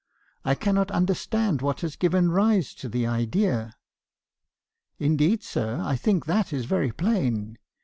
[0.43, 3.75] I cannot understand what has given rise to the idea.'"
[4.97, 7.59] 'Indeed, sir; I think that is very plain.